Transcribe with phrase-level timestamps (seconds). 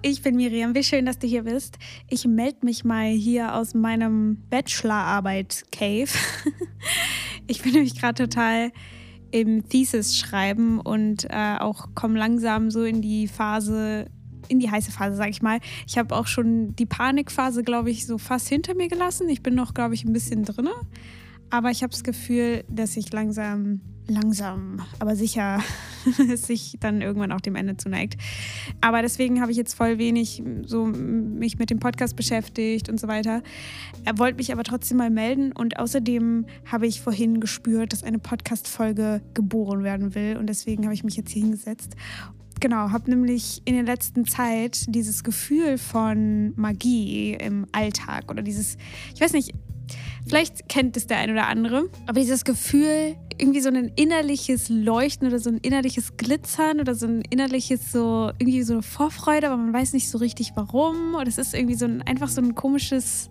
[0.00, 0.74] ich bin Miriam.
[0.74, 1.78] Wie schön, dass du hier bist.
[2.08, 6.08] Ich melde mich mal hier aus meinem Bachelorarbeit-Cave.
[7.46, 8.72] ich bin nämlich gerade total
[9.30, 14.06] im Thesis schreiben und äh, auch komme langsam so in die Phase,
[14.48, 15.58] in die heiße Phase, sag ich mal.
[15.86, 19.28] Ich habe auch schon die Panikphase, glaube ich, so fast hinter mir gelassen.
[19.28, 20.68] Ich bin noch, glaube ich, ein bisschen drin.
[21.50, 25.60] Aber ich habe das Gefühl, dass ich langsam, langsam, aber sicher
[26.34, 28.16] sich dann irgendwann auch dem Ende zuneigt.
[28.80, 33.08] Aber deswegen habe ich jetzt voll wenig so mich mit dem Podcast beschäftigt und so
[33.08, 33.42] weiter.
[34.04, 38.18] Er wollte mich aber trotzdem mal melden und außerdem habe ich vorhin gespürt, dass eine
[38.18, 41.96] Podcast-Folge geboren werden will und deswegen habe ich mich jetzt hier hingesetzt
[42.62, 48.76] Genau, habe nämlich in der letzten Zeit dieses Gefühl von Magie im Alltag oder dieses,
[49.12, 49.52] ich weiß nicht,
[50.26, 55.26] Vielleicht kennt es der ein oder andere, aber dieses Gefühl, irgendwie so ein innerliches Leuchten
[55.26, 59.56] oder so ein innerliches Glitzern oder so ein innerliches so irgendwie so eine Vorfreude, aber
[59.56, 61.14] man weiß nicht so richtig warum.
[61.14, 63.30] Und es ist irgendwie so ein einfach so ein komisches,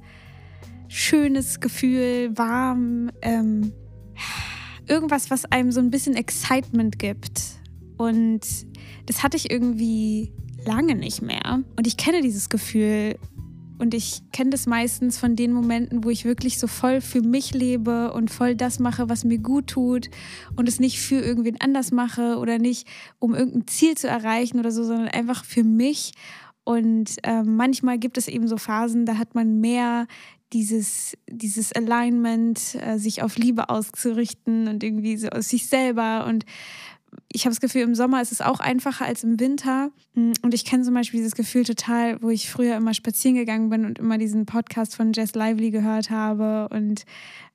[0.87, 3.71] schönes Gefühl, warm, ähm,
[4.87, 7.41] irgendwas, was einem so ein bisschen Excitement gibt.
[7.97, 8.41] Und
[9.05, 10.33] das hatte ich irgendwie
[10.65, 11.61] lange nicht mehr.
[11.77, 13.15] Und ich kenne dieses Gefühl
[13.81, 17.51] und ich kenne das meistens von den Momenten, wo ich wirklich so voll für mich
[17.53, 20.09] lebe und voll das mache, was mir gut tut
[20.55, 24.71] und es nicht für irgendwen anders mache oder nicht, um irgendein Ziel zu erreichen oder
[24.71, 26.11] so, sondern einfach für mich.
[26.63, 30.05] Und äh, manchmal gibt es eben so Phasen, da hat man mehr
[30.53, 36.45] dieses, dieses Alignment, äh, sich auf Liebe auszurichten und irgendwie so aus sich selber und
[37.33, 39.91] ich habe das Gefühl, im Sommer ist es auch einfacher als im Winter.
[40.15, 43.85] Und ich kenne zum Beispiel dieses Gefühl total, wo ich früher immer spazieren gegangen bin
[43.85, 47.05] und immer diesen Podcast von Jess Lively gehört habe und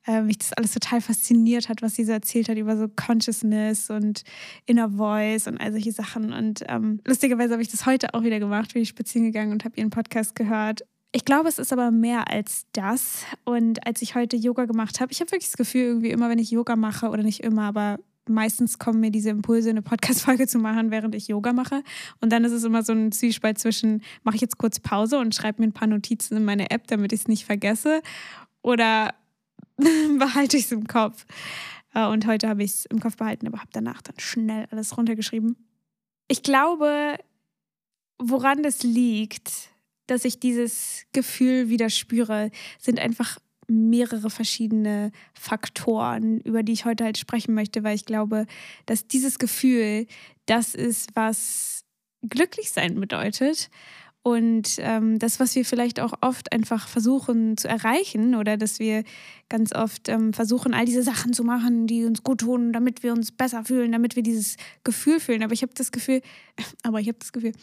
[0.07, 3.89] äh, mich das alles total fasziniert hat, was sie so erzählt hat über so Consciousness
[3.89, 4.23] und
[4.65, 6.33] Inner Voice und all solche Sachen.
[6.33, 9.65] Und ähm, lustigerweise habe ich das heute auch wieder gemacht, bin ich spazieren gegangen und
[9.65, 10.83] habe ihren Podcast gehört.
[11.11, 13.23] Ich glaube, es ist aber mehr als das.
[13.45, 16.39] Und als ich heute Yoga gemacht habe, ich habe wirklich das Gefühl, irgendwie immer, wenn
[16.39, 17.97] ich Yoga mache, oder nicht immer, aber
[18.29, 21.83] meistens kommen mir diese Impulse, eine Podcast-Folge zu machen, während ich Yoga mache.
[22.21, 25.35] Und dann ist es immer so ein Zwiespalt zwischen, mache ich jetzt kurz Pause und
[25.35, 28.01] schreibe mir ein paar Notizen in meine App, damit ich es nicht vergesse,
[28.61, 29.13] oder
[30.17, 31.25] behalte ich es im Kopf.
[31.93, 34.97] Äh, und heute habe ich es im Kopf behalten, aber habe danach dann schnell alles
[34.97, 35.55] runtergeschrieben.
[36.27, 37.17] Ich glaube,
[38.19, 39.69] woran das liegt,
[40.07, 47.03] dass ich dieses Gefühl wieder spüre, sind einfach mehrere verschiedene Faktoren, über die ich heute
[47.03, 48.45] halt sprechen möchte, weil ich glaube,
[48.85, 50.07] dass dieses Gefühl
[50.45, 51.83] das ist, was
[52.21, 53.69] glücklich sein bedeutet.
[54.23, 59.05] Und ähm, das, was wir vielleicht auch oft einfach versuchen zu erreichen oder dass wir
[59.47, 63.13] ganz oft ähm, versuchen, all diese Sachen zu machen, die uns gut tun, damit wir
[63.13, 65.43] uns besser fühlen, damit wir dieses Gefühl fühlen.
[65.43, 66.21] Aber ich habe das Gefühl,
[66.83, 67.53] aber ich habe das Gefühl,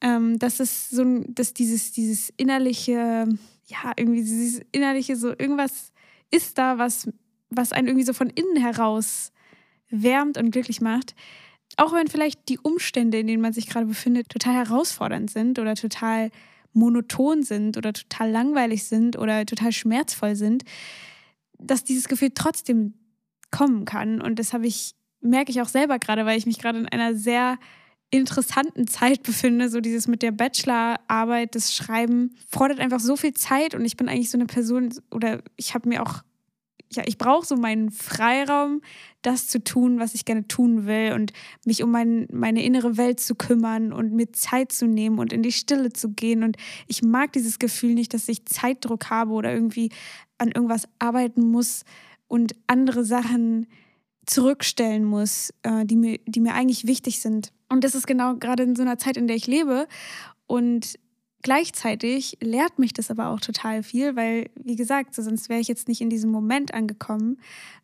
[0.00, 3.28] ähm, dass es so, dass dieses, dieses innerliche
[3.66, 5.92] ja, irgendwie dieses innerliche, so irgendwas
[6.30, 7.08] ist da, was,
[7.50, 9.32] was einen irgendwie so von innen heraus
[9.90, 11.14] wärmt und glücklich macht.
[11.76, 15.74] Auch wenn vielleicht die Umstände, in denen man sich gerade befindet, total herausfordernd sind oder
[15.74, 16.30] total
[16.72, 20.64] monoton sind oder total langweilig sind oder total schmerzvoll sind,
[21.58, 22.94] dass dieses Gefühl trotzdem
[23.50, 24.20] kommen kann.
[24.20, 27.14] Und das habe ich, merke ich auch selber gerade, weil ich mich gerade in einer
[27.14, 27.58] sehr
[28.12, 29.68] interessanten Zeit befinde.
[29.68, 34.08] So dieses mit der Bachelorarbeit, das Schreiben fordert einfach so viel Zeit und ich bin
[34.08, 36.22] eigentlich so eine Person oder ich habe mir auch,
[36.92, 38.82] ja, ich brauche so meinen Freiraum,
[39.22, 41.32] das zu tun, was ich gerne tun will und
[41.64, 45.42] mich um mein, meine innere Welt zu kümmern und mir Zeit zu nehmen und in
[45.42, 46.42] die Stille zu gehen.
[46.42, 46.58] Und
[46.88, 49.90] ich mag dieses Gefühl nicht, dass ich Zeitdruck habe oder irgendwie
[50.36, 51.84] an irgendwas arbeiten muss
[52.28, 53.68] und andere Sachen
[54.26, 57.52] zurückstellen muss, äh, die, mir, die mir eigentlich wichtig sind.
[57.68, 59.88] Und das ist genau gerade in so einer Zeit, in der ich lebe.
[60.46, 60.98] Und
[61.42, 65.68] gleichzeitig lehrt mich das aber auch total viel, weil, wie gesagt, so sonst wäre ich
[65.68, 67.38] jetzt nicht in diesem Moment angekommen,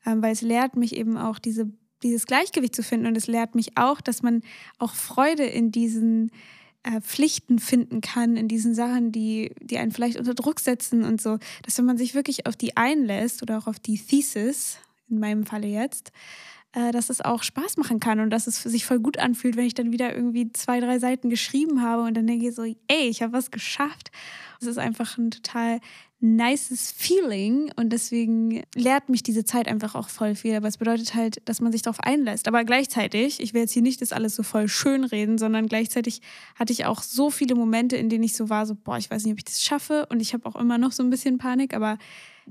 [0.05, 1.71] äh, weil es lehrt mich eben auch diese,
[2.03, 3.07] dieses Gleichgewicht zu finden.
[3.07, 4.43] Und es lehrt mich auch, dass man
[4.79, 6.31] auch Freude in diesen
[6.85, 11.21] äh, Pflichten finden kann, in diesen Sachen, die, die einen vielleicht unter Druck setzen und
[11.21, 11.39] so.
[11.63, 15.47] Dass wenn man sich wirklich auf die einlässt oder auch auf die Thesis, in meinem
[15.47, 16.13] Falle jetzt,
[16.73, 19.67] äh, dass es auch Spaß machen kann und dass es sich voll gut anfühlt, wenn
[19.67, 23.09] ich dann wieder irgendwie zwei, drei Seiten geschrieben habe und dann denke ich so, ey,
[23.09, 24.11] ich habe was geschafft.
[24.61, 25.81] Es ist einfach ein total
[26.21, 30.57] nices Feeling und deswegen lehrt mich diese Zeit einfach auch voll viel.
[30.57, 32.49] Aber es bedeutet halt, dass man sich darauf einlässt.
[32.49, 36.21] Aber gleichzeitig, ich will jetzt hier nicht das alles so voll schön reden, sondern gleichzeitig
[36.57, 39.25] hatte ich auch so viele Momente, in denen ich so war, so, boah, ich weiß
[39.25, 41.73] nicht, ob ich das schaffe und ich habe auch immer noch so ein bisschen Panik,
[41.73, 41.99] aber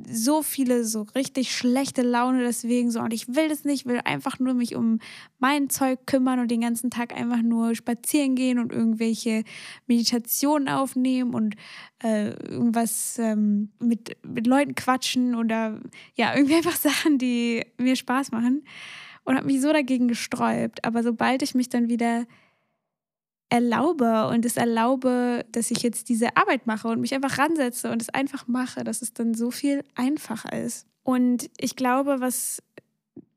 [0.10, 4.40] so viele so richtig schlechte Laune deswegen so und ich will das nicht, will einfach
[4.40, 5.00] nur mich um
[5.40, 9.44] mein Zeug kümmern und den ganzen Tag einfach nur spazieren gehen und irgendwelche
[9.88, 11.56] Meditationen aufnehmen und
[12.04, 15.80] äh, irgendwas ähm, mit, mit Leuten quatschen oder
[16.16, 18.64] ja, irgendwie einfach Sachen, die mir Spaß machen
[19.24, 20.86] und habe mich so dagegen gesträubt.
[20.86, 22.26] Aber sobald ich mich dann wieder
[23.50, 28.02] erlaube und es erlaube, dass ich jetzt diese Arbeit mache und mich einfach ransetze und
[28.02, 30.86] es einfach mache, dass es dann so viel einfacher ist.
[31.04, 32.62] Und ich glaube, was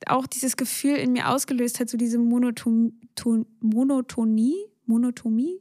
[0.06, 2.98] auch dieses Gefühl in mir ausgelöst hat, so diese Monoton
[3.60, 5.60] Monotonie, Monotomie,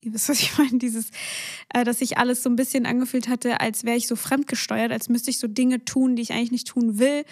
[0.00, 1.10] ihr wisst, was ich meine, dieses,
[1.72, 5.08] äh, dass sich alles so ein bisschen angefühlt hatte, als wäre ich so fremdgesteuert, als
[5.08, 7.24] müsste ich so Dinge tun, die ich eigentlich nicht tun will,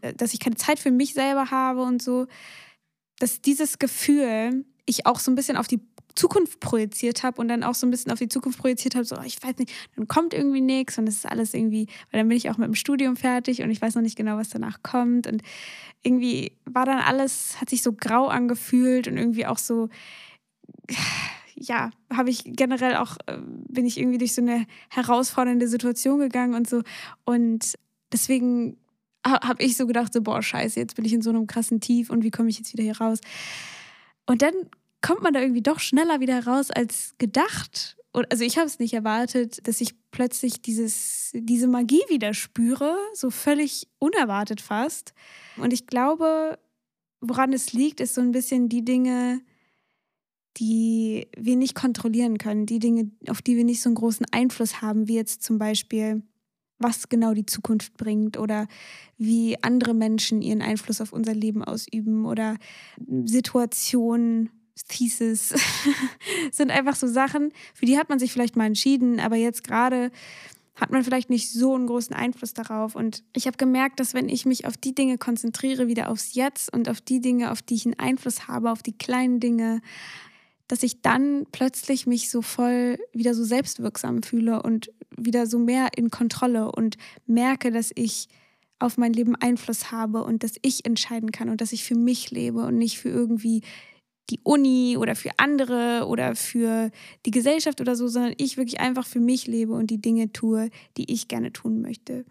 [0.00, 2.26] äh, dass ich keine Zeit für mich selber habe und so,
[3.18, 5.80] dass dieses Gefühl ich auch so ein bisschen auf die
[6.14, 9.16] Zukunft projiziert habe und dann auch so ein bisschen auf die Zukunft projiziert habe, so,
[9.16, 12.28] oh, ich weiß nicht, dann kommt irgendwie nichts und es ist alles irgendwie, weil dann
[12.28, 14.82] bin ich auch mit dem Studium fertig und ich weiß noch nicht genau, was danach
[14.82, 15.42] kommt und
[16.02, 19.90] irgendwie war dann alles, hat sich so grau angefühlt und irgendwie auch so,
[21.54, 23.38] ja, habe ich generell auch, äh,
[23.68, 26.82] bin ich irgendwie durch so eine herausfordernde Situation gegangen und so
[27.24, 27.74] und
[28.10, 28.78] deswegen
[29.24, 32.10] habe ich so gedacht, so, boah, scheiße, jetzt bin ich in so einem krassen Tief
[32.10, 33.18] und wie komme ich jetzt wieder hier raus?
[34.26, 34.54] Und dann
[35.00, 37.96] kommt man da irgendwie doch schneller wieder raus als gedacht.
[38.12, 42.96] Und also ich habe es nicht erwartet, dass ich plötzlich dieses, diese Magie wieder spüre,
[43.12, 45.12] so völlig unerwartet fast.
[45.58, 46.58] Und ich glaube,
[47.20, 49.42] woran es liegt, ist so ein bisschen die Dinge,
[50.56, 54.80] die wir nicht kontrollieren können, die Dinge, auf die wir nicht so einen großen Einfluss
[54.80, 56.22] haben, wie jetzt zum Beispiel,
[56.78, 58.66] was genau die Zukunft bringt oder
[59.16, 62.56] wie andere Menschen ihren Einfluss auf unser Leben ausüben oder
[63.24, 64.50] Situationen,
[64.88, 65.54] Thesis
[66.52, 70.10] sind einfach so Sachen, für die hat man sich vielleicht mal entschieden, aber jetzt gerade
[70.74, 72.94] hat man vielleicht nicht so einen großen Einfluss darauf.
[72.94, 76.70] Und ich habe gemerkt, dass wenn ich mich auf die Dinge konzentriere, wieder aufs Jetzt
[76.72, 79.80] und auf die Dinge, auf die ich einen Einfluss habe, auf die kleinen Dinge,
[80.68, 85.90] dass ich dann plötzlich mich so voll wieder so selbstwirksam fühle und wieder so mehr
[85.96, 86.96] in Kontrolle und
[87.26, 88.28] merke, dass ich
[88.78, 92.30] auf mein Leben Einfluss habe und dass ich entscheiden kann und dass ich für mich
[92.30, 93.62] lebe und nicht für irgendwie
[94.28, 96.90] die Uni oder für andere oder für
[97.24, 100.70] die Gesellschaft oder so, sondern ich wirklich einfach für mich lebe und die Dinge tue,
[100.96, 102.24] die ich gerne tun möchte.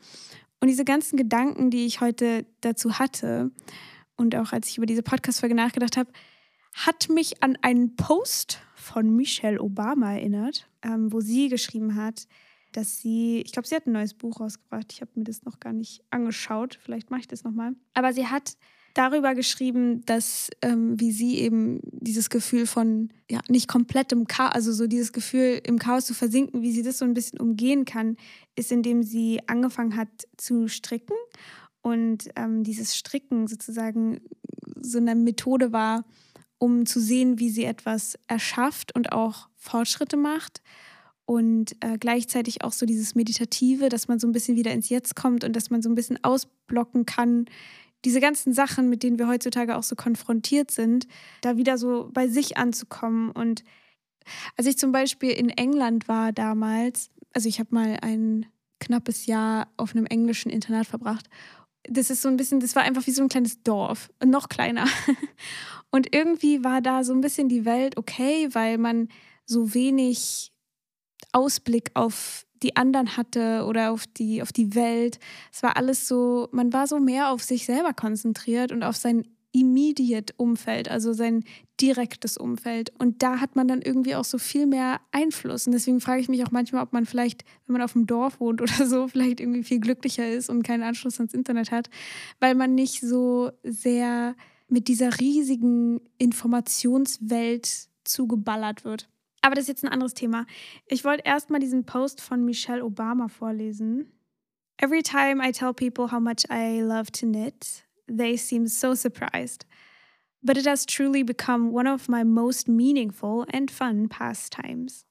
[0.59, 3.51] Und diese ganzen Gedanken, die ich heute dazu hatte
[4.17, 6.11] und auch als ich über diese Podcast-Folge nachgedacht habe,
[6.75, 12.27] hat mich an einen Post von Michelle Obama erinnert, ähm, wo sie geschrieben hat,
[12.73, 14.91] dass sie, ich glaube, sie hat ein neues Buch rausgebracht.
[14.91, 16.77] Ich habe mir das noch gar nicht angeschaut.
[16.81, 17.73] Vielleicht mache ich das nochmal.
[17.93, 18.57] Aber sie hat
[18.93, 24.73] darüber geschrieben, dass ähm, wie sie eben dieses Gefühl von ja nicht komplettem Chaos, also
[24.73, 28.17] so dieses Gefühl im Chaos zu versinken, wie sie das so ein bisschen umgehen kann,
[28.55, 31.15] ist, indem sie angefangen hat zu stricken
[31.81, 34.21] und ähm, dieses Stricken sozusagen
[34.81, 36.05] so eine Methode war,
[36.57, 40.61] um zu sehen, wie sie etwas erschafft und auch Fortschritte macht
[41.25, 45.15] und äh, gleichzeitig auch so dieses Meditative, dass man so ein bisschen wieder ins Jetzt
[45.15, 47.45] kommt und dass man so ein bisschen ausblocken kann,
[48.05, 51.07] diese ganzen Sachen, mit denen wir heutzutage auch so konfrontiert sind,
[51.41, 53.31] da wieder so bei sich anzukommen.
[53.31, 53.63] Und
[54.55, 58.45] als ich zum Beispiel in England war damals, also ich habe mal ein
[58.79, 61.27] knappes Jahr auf einem englischen Internat verbracht.
[61.89, 64.85] Das ist so ein bisschen, das war einfach wie so ein kleines Dorf, noch kleiner.
[65.91, 69.09] Und irgendwie war da so ein bisschen die Welt okay, weil man
[69.45, 70.51] so wenig
[71.31, 75.19] Ausblick auf die anderen hatte oder auf die, auf die Welt.
[75.53, 79.25] Es war alles so, man war so mehr auf sich selber konzentriert und auf sein
[79.55, 81.45] immediate Umfeld, also sein
[81.79, 82.91] direktes Umfeld.
[82.99, 85.65] Und da hat man dann irgendwie auch so viel mehr Einfluss.
[85.65, 88.39] Und deswegen frage ich mich auch manchmal, ob man vielleicht, wenn man auf dem Dorf
[88.41, 91.89] wohnt oder so, vielleicht irgendwie viel glücklicher ist und keinen Anschluss ans Internet hat,
[92.39, 94.35] weil man nicht so sehr
[94.67, 99.09] mit dieser riesigen Informationswelt zugeballert wird.
[99.41, 100.45] Aber das ist jetzt ein anderes Thema.
[100.87, 104.11] Ich wollte erstmal diesen Post von Michelle Obama vorlesen.
[104.77, 109.65] Every time I tell people how much I love to knit, they seem so surprised.
[110.43, 115.05] But it has truly become one of my most meaningful and fun pastimes.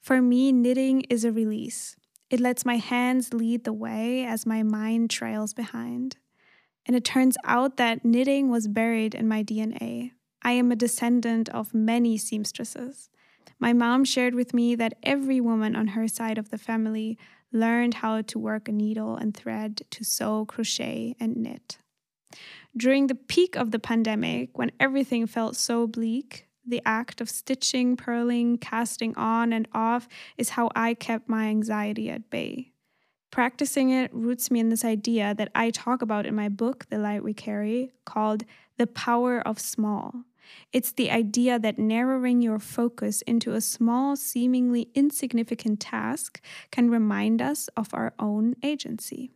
[0.00, 1.96] For me, knitting is a release.
[2.30, 6.16] It lets my hands lead the way as my mind trails behind.
[6.86, 10.12] And it turns out that knitting was buried in my DNA.
[10.42, 13.10] I am a descendant of many seamstresses.
[13.58, 17.18] My mom shared with me that every woman on her side of the family
[17.52, 21.78] learned how to work a needle and thread to sew, crochet, and knit.
[22.76, 27.96] During the peak of the pandemic, when everything felt so bleak, the act of stitching,
[27.96, 30.08] purling, casting on and off
[30.38, 32.72] is how I kept my anxiety at bay.
[33.30, 36.98] Practicing it roots me in this idea that I talk about in my book, The
[36.98, 38.44] Light We Carry, called
[38.76, 40.24] The Power of Small.
[40.72, 46.40] It's the idea that narrowing your focus into a small, seemingly insignificant task
[46.72, 49.32] can remind us of our own agency.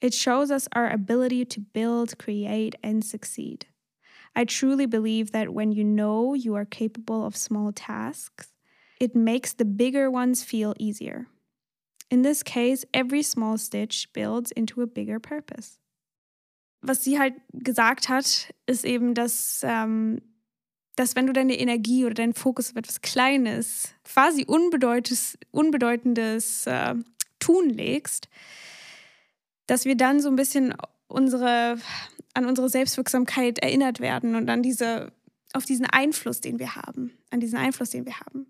[0.00, 3.66] It shows us our ability to build, create, and succeed.
[4.36, 8.48] I truly believe that when you know you are capable of small tasks,
[9.00, 11.26] it makes the bigger ones feel easier.
[12.10, 15.78] In this case, every small stitch builds into a bigger purpose.
[16.86, 20.20] was sie halt gesagt hat, ist eben, dass, ähm,
[20.96, 26.94] dass wenn du deine Energie oder deinen Fokus auf etwas Kleines, quasi unbedeutendes, unbedeutendes äh,
[27.40, 28.28] Tun legst,
[29.66, 30.74] dass wir dann so ein bisschen
[31.08, 31.78] unsere,
[32.34, 35.12] an unsere Selbstwirksamkeit erinnert werden und an diese,
[35.52, 38.46] auf diesen Einfluss, den wir haben, an diesen Einfluss, den wir haben.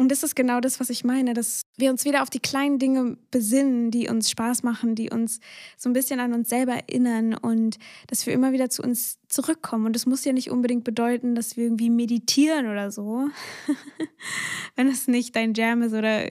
[0.00, 2.78] Und das ist genau das, was ich meine, dass wir uns wieder auf die kleinen
[2.78, 5.40] Dinge besinnen, die uns Spaß machen, die uns
[5.76, 7.76] so ein bisschen an uns selber erinnern und
[8.06, 9.84] dass wir immer wieder zu uns zurückkommen.
[9.84, 13.28] Und das muss ja nicht unbedingt bedeuten, dass wir irgendwie meditieren oder so,
[14.74, 16.30] wenn es nicht dein Jam ist oder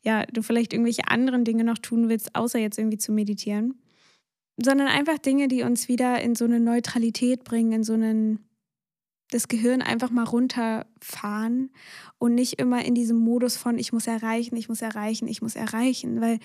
[0.00, 3.74] ja, du vielleicht irgendwelche anderen Dinge noch tun willst, außer jetzt irgendwie zu meditieren,
[4.56, 8.38] sondern einfach Dinge, die uns wieder in so eine Neutralität bringen, in so einen
[9.32, 11.70] das Gehirn einfach mal runterfahren
[12.18, 15.56] und nicht immer in diesem Modus von ich muss erreichen, ich muss erreichen, ich muss
[15.56, 16.38] erreichen, weil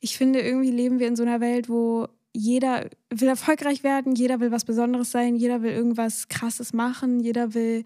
[0.00, 4.40] ich finde, irgendwie leben wir in so einer Welt, wo jeder will erfolgreich werden, jeder
[4.40, 7.84] will was Besonderes sein, jeder will irgendwas Krasses machen, jeder will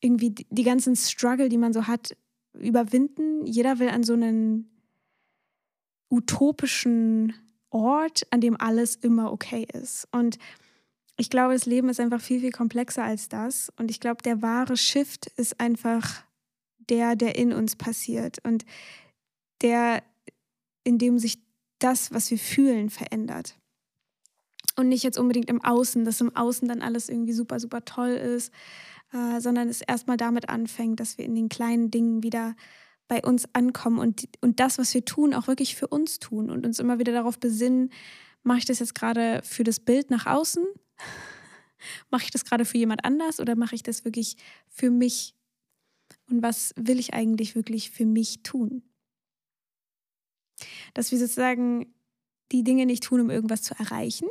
[0.00, 2.16] irgendwie die ganzen Struggle, die man so hat,
[2.52, 3.46] überwinden.
[3.46, 4.70] Jeder will an so einen
[6.10, 7.34] utopischen
[7.70, 10.06] Ort, an dem alles immer okay ist.
[10.12, 10.38] Und
[11.16, 13.70] ich glaube, das Leben ist einfach viel, viel komplexer als das.
[13.76, 16.24] Und ich glaube, der wahre Shift ist einfach
[16.90, 18.64] der, der in uns passiert und
[19.62, 20.02] der,
[20.82, 21.38] in dem sich
[21.78, 23.56] das, was wir fühlen, verändert.
[24.76, 28.10] Und nicht jetzt unbedingt im Außen, dass im Außen dann alles irgendwie super, super toll
[28.10, 28.52] ist,
[29.12, 32.56] äh, sondern es erstmal damit anfängt, dass wir in den kleinen Dingen wieder
[33.06, 36.66] bei uns ankommen und, und das, was wir tun, auch wirklich für uns tun und
[36.66, 37.90] uns immer wieder darauf besinnen,
[38.42, 40.64] mache ich das jetzt gerade für das Bild nach außen
[42.10, 44.36] Mache ich das gerade für jemand anders oder mache ich das wirklich
[44.68, 45.34] für mich?
[46.30, 48.82] Und was will ich eigentlich wirklich für mich tun?
[50.94, 51.92] Dass wir sozusagen
[52.52, 54.28] die Dinge nicht tun, um irgendwas zu erreichen,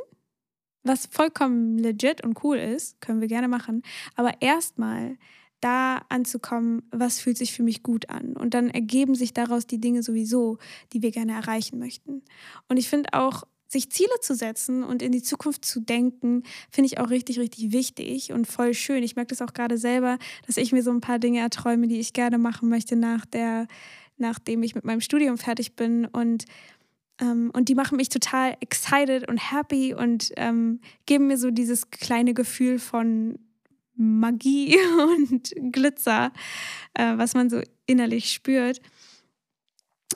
[0.82, 3.82] was vollkommen legit und cool ist, können wir gerne machen,
[4.16, 5.16] aber erstmal
[5.60, 8.36] da anzukommen, was fühlt sich für mich gut an.
[8.36, 10.58] Und dann ergeben sich daraus die Dinge sowieso,
[10.92, 12.22] die wir gerne erreichen möchten.
[12.68, 13.44] Und ich finde auch,
[13.74, 17.72] sich Ziele zu setzen und in die Zukunft zu denken, finde ich auch richtig, richtig
[17.72, 19.02] wichtig und voll schön.
[19.02, 22.00] Ich merke das auch gerade selber, dass ich mir so ein paar Dinge erträume, die
[22.00, 23.66] ich gerne machen möchte, nach der,
[24.16, 26.06] nachdem ich mit meinem Studium fertig bin.
[26.06, 26.46] Und,
[27.20, 31.90] ähm, und die machen mich total excited und happy und ähm, geben mir so dieses
[31.90, 33.38] kleine Gefühl von
[33.96, 34.76] Magie
[35.18, 36.32] und Glitzer,
[36.94, 38.80] äh, was man so innerlich spürt.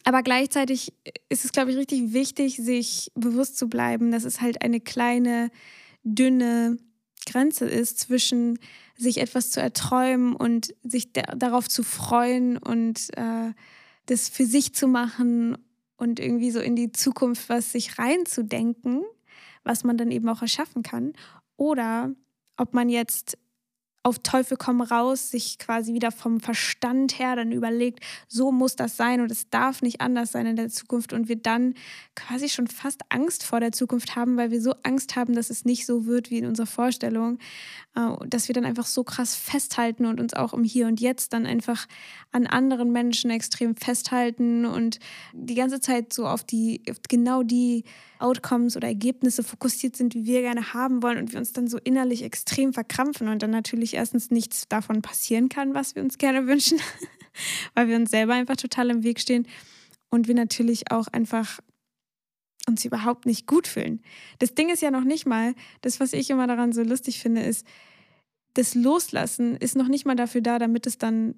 [0.08, 0.94] Aber gleichzeitig
[1.28, 5.50] ist es, glaube ich, richtig wichtig, sich bewusst zu bleiben, dass es halt eine kleine,
[6.02, 6.78] dünne
[7.26, 8.58] Grenze ist zwischen
[8.96, 13.52] sich etwas zu erträumen und sich darauf zu freuen und äh,
[14.06, 15.58] das für sich zu machen
[15.98, 19.02] und irgendwie so in die Zukunft was sich reinzudenken,
[19.62, 21.12] was man dann eben auch erschaffen kann.
[21.58, 22.14] Oder
[22.56, 23.36] ob man jetzt
[24.08, 28.96] auf Teufel komm raus sich quasi wieder vom Verstand her dann überlegt, so muss das
[28.96, 31.74] sein und es darf nicht anders sein in der Zukunft und wir dann
[32.16, 35.64] quasi schon fast Angst vor der Zukunft haben, weil wir so Angst haben, dass es
[35.64, 37.38] nicht so wird wie in unserer Vorstellung,
[38.26, 41.46] dass wir dann einfach so krass festhalten und uns auch im Hier und Jetzt dann
[41.46, 41.86] einfach
[42.32, 45.00] an anderen Menschen extrem festhalten und
[45.32, 47.84] die ganze Zeit so auf die, auf genau die
[48.18, 51.78] Outcomes oder Ergebnisse fokussiert sind, wie wir gerne haben wollen und wir uns dann so
[51.78, 56.46] innerlich extrem verkrampfen und dann natürlich erstens nichts davon passieren kann, was wir uns gerne
[56.46, 56.78] wünschen,
[57.74, 59.46] weil wir uns selber einfach total im Weg stehen
[60.10, 61.60] und wir natürlich auch einfach
[62.66, 64.02] uns überhaupt nicht gut fühlen.
[64.38, 67.42] Das Ding ist ja noch nicht mal, das, was ich immer daran so lustig finde,
[67.42, 67.66] ist,
[68.54, 71.34] das Loslassen ist noch nicht mal dafür da, damit es dann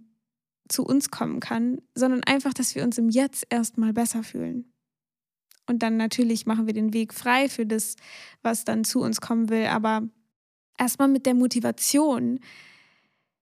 [0.68, 4.72] zu uns kommen kann, sondern einfach, dass wir uns im Jetzt erstmal besser fühlen.
[5.66, 7.96] Und dann natürlich machen wir den Weg frei für das,
[8.42, 9.66] was dann zu uns kommen will.
[9.66, 10.02] Aber
[10.78, 12.40] erstmal mit der Motivation,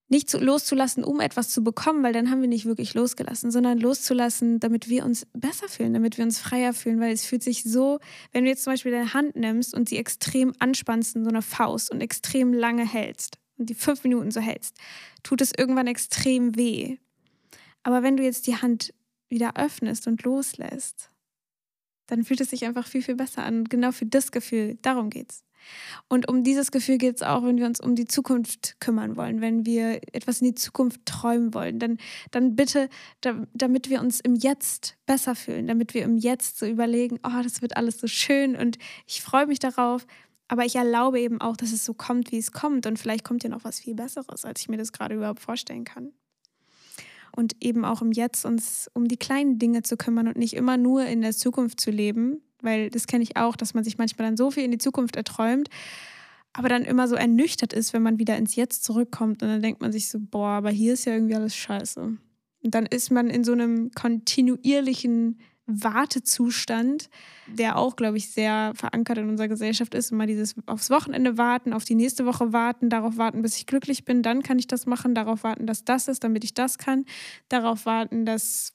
[0.09, 3.79] nicht zu, loszulassen, um etwas zu bekommen, weil dann haben wir nicht wirklich losgelassen, sondern
[3.79, 7.63] loszulassen, damit wir uns besser fühlen, damit wir uns freier fühlen, weil es fühlt sich
[7.63, 7.99] so,
[8.33, 11.43] wenn du jetzt zum Beispiel deine Hand nimmst und sie extrem anspannst in so einer
[11.43, 14.77] Faust und extrem lange hältst und die fünf Minuten so hältst,
[15.23, 16.97] tut es irgendwann extrem weh.
[17.83, 18.95] Aber wenn du jetzt die Hand
[19.29, 21.11] wieder öffnest und loslässt,
[22.09, 23.65] dann fühlt es sich einfach viel, viel besser an.
[23.65, 25.45] Genau für das Gefühl, darum geht's.
[26.09, 29.41] Und um dieses Gefühl geht es auch, wenn wir uns um die Zukunft kümmern wollen,
[29.41, 31.79] wenn wir etwas in die Zukunft träumen wollen.
[31.79, 31.99] Dann,
[32.31, 32.89] dann bitte,
[33.21, 37.43] da, damit wir uns im Jetzt besser fühlen, damit wir im Jetzt so überlegen, oh,
[37.43, 40.07] das wird alles so schön und ich freue mich darauf.
[40.51, 42.87] Aber ich erlaube eben auch, dass es so kommt, wie es kommt.
[42.87, 45.85] Und vielleicht kommt ja noch was viel Besseres, als ich mir das gerade überhaupt vorstellen
[45.85, 46.13] kann.
[47.35, 50.77] Und eben auch im Jetzt uns um die kleinen Dinge zu kümmern und nicht immer
[50.77, 54.29] nur in der Zukunft zu leben, weil das kenne ich auch, dass man sich manchmal
[54.29, 55.69] dann so viel in die Zukunft erträumt,
[56.53, 59.81] aber dann immer so ernüchtert ist, wenn man wieder ins Jetzt zurückkommt und dann denkt
[59.81, 62.01] man sich so, boah, aber hier ist ja irgendwie alles scheiße.
[62.65, 67.11] Und dann ist man in so einem kontinuierlichen Wartezustand,
[67.47, 70.11] der auch, glaube ich, sehr verankert in unserer Gesellschaft ist.
[70.11, 74.07] Immer dieses aufs Wochenende warten, auf die nächste Woche warten, darauf warten, bis ich glücklich
[74.07, 77.05] bin, dann kann ich das machen, darauf warten, dass das ist, damit ich das kann,
[77.51, 78.75] darauf warten, dass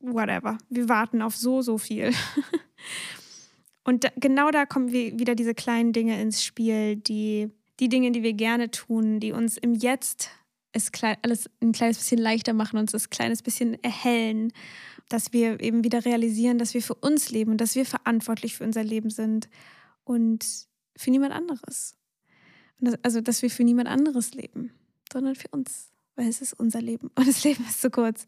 [0.00, 0.56] whatever.
[0.70, 2.12] Wir warten auf so, so viel.
[3.84, 8.10] Und da, genau da kommen wir wieder diese kleinen Dinge ins Spiel, die, die Dinge,
[8.12, 10.30] die wir gerne tun, die uns im Jetzt
[10.72, 14.52] es klein, alles ein kleines bisschen leichter machen, uns das kleines bisschen erhellen,
[15.08, 18.64] dass wir eben wieder realisieren, dass wir für uns leben und dass wir verantwortlich für
[18.64, 19.48] unser Leben sind
[20.04, 20.44] und
[20.96, 21.96] für niemand anderes.
[23.02, 24.72] Also, dass wir für niemand anderes leben,
[25.12, 28.26] sondern für uns weil es ist unser Leben und das Leben ist zu kurz,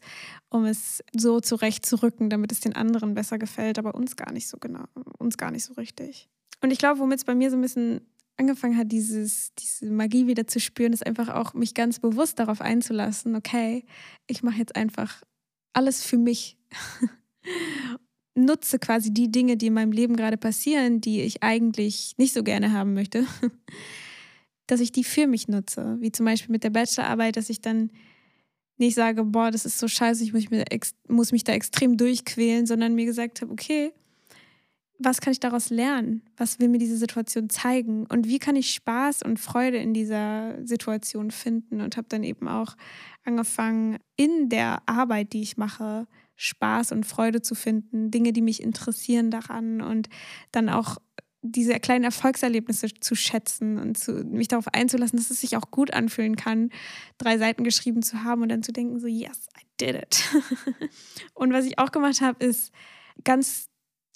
[0.49, 4.57] um es so zurechtzurücken, damit es den anderen besser gefällt, aber uns gar nicht so
[4.57, 4.85] genau,
[5.17, 6.29] uns gar nicht so richtig.
[6.61, 8.01] Und ich glaube, womit es bei mir so ein bisschen
[8.37, 12.61] angefangen hat, dieses, diese Magie wieder zu spüren, ist einfach auch mich ganz bewusst darauf
[12.61, 13.85] einzulassen, okay,
[14.27, 15.21] ich mache jetzt einfach
[15.75, 16.57] alles für mich.
[18.35, 22.43] Nutze quasi die Dinge, die in meinem Leben gerade passieren, die ich eigentlich nicht so
[22.43, 23.25] gerne haben möchte
[24.67, 25.97] dass ich die für mich nutze.
[25.99, 27.91] Wie zum Beispiel mit der Bachelorarbeit, dass ich dann
[28.77, 30.33] nicht sage, boah, das ist so scheiße, ich
[31.07, 33.93] muss mich, da extrem durchquälen, sondern mir gesagt habe, okay,
[34.97, 36.21] was kann ich daraus lernen?
[36.37, 38.05] Was will mir diese Situation zeigen?
[38.05, 41.81] Und wie kann ich Spaß und Freude in dieser Situation finden?
[41.81, 42.75] Und habe dann eben auch
[43.23, 48.61] angefangen, in der Arbeit, die ich mache, Spaß und Freude zu finden, Dinge, die mich
[48.61, 50.09] interessieren daran und
[50.51, 50.97] dann auch
[51.41, 55.93] diese kleinen Erfolgserlebnisse zu schätzen und zu, mich darauf einzulassen, dass es sich auch gut
[55.93, 56.71] anfühlen kann,
[57.17, 60.23] drei Seiten geschrieben zu haben und dann zu denken, so, yes, I did it.
[61.33, 62.71] und was ich auch gemacht habe, ist
[63.23, 63.69] ganz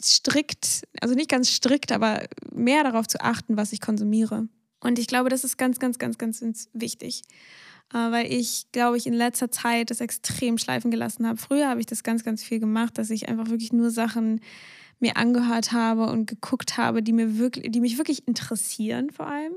[0.04, 4.48] strikt, also nicht ganz strikt, aber mehr darauf zu achten, was ich konsumiere.
[4.80, 7.24] Und ich glaube, das ist ganz, ganz, ganz, ganz wichtig.
[7.94, 11.38] Äh, weil ich, glaube ich, in letzter Zeit das extrem schleifen gelassen habe.
[11.38, 14.42] Früher habe ich das ganz, ganz viel gemacht, dass ich einfach wirklich nur Sachen
[15.00, 19.54] mir angehört habe und geguckt habe, die mir wirklich, die mich wirklich interessieren vor allem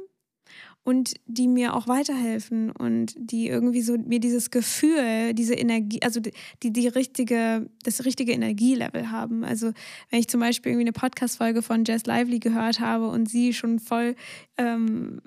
[0.85, 6.19] und die mir auch weiterhelfen und die irgendwie so mir dieses Gefühl, diese Energie, also
[6.19, 6.33] die,
[6.73, 9.45] die richtige, das richtige Energielevel haben.
[9.45, 9.73] Also
[10.11, 13.79] wenn ich zum Beispiel irgendwie eine Podcast-Folge von Jess Lively gehört habe und sie schon
[13.79, 14.17] voll
[14.59, 15.21] ähm,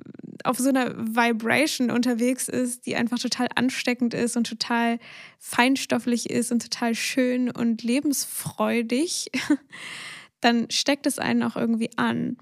[0.43, 4.99] auf so einer Vibration unterwegs ist, die einfach total ansteckend ist und total
[5.39, 9.31] feinstofflich ist und total schön und lebensfreudig,
[10.41, 12.35] dann steckt es einen auch irgendwie an.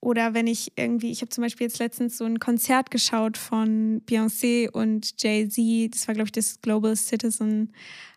[0.00, 4.00] Oder wenn ich irgendwie, ich habe zum Beispiel jetzt letztens so ein Konzert geschaut von
[4.06, 5.94] Beyoncé und Jay-Z.
[5.94, 7.72] Das war, glaube ich, das Global Citizen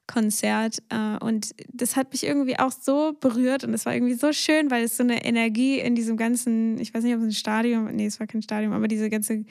[0.07, 0.79] Konzert.
[0.89, 4.69] Äh, und das hat mich irgendwie auch so berührt und es war irgendwie so schön,
[4.69, 7.95] weil es so eine Energie in diesem ganzen, ich weiß nicht, ob es ein Stadion,
[7.95, 9.45] nee, es war kein Stadion, aber diese ganze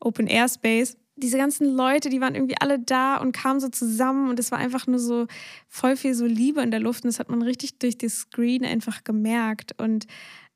[0.00, 0.96] Open Air Space.
[1.16, 4.58] Diese ganzen Leute, die waren irgendwie alle da und kamen so zusammen und es war
[4.58, 5.26] einfach nur so
[5.66, 8.64] voll viel so Liebe in der Luft und das hat man richtig durch die Screen
[8.64, 9.74] einfach gemerkt.
[9.78, 10.06] Und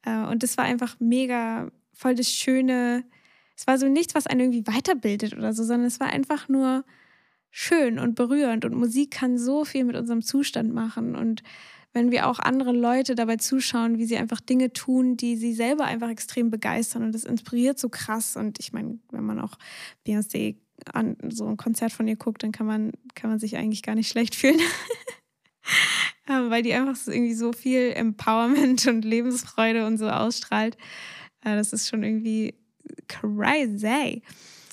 [0.04, 3.04] und das war einfach mega, voll das Schöne.
[3.56, 6.84] Es war so nichts, was einen irgendwie weiterbildet oder so, sondern es war einfach nur
[7.50, 8.64] schön und berührend.
[8.64, 11.14] Und Musik kann so viel mit unserem Zustand machen.
[11.14, 11.42] Und
[11.92, 15.84] wenn wir auch andere Leute dabei zuschauen, wie sie einfach Dinge tun, die sie selber
[15.84, 18.36] einfach extrem begeistern und das inspiriert so krass.
[18.36, 19.58] Und ich meine, wenn man auch
[20.06, 20.56] Beyoncé
[20.92, 23.94] an so ein Konzert von ihr guckt, dann kann man, kann man sich eigentlich gar
[23.94, 24.58] nicht schlecht fühlen.
[26.26, 30.76] weil die einfach so irgendwie so viel Empowerment und Lebensfreude und so ausstrahlt.
[31.44, 32.54] Äh, das ist schon irgendwie
[33.08, 34.22] crazy.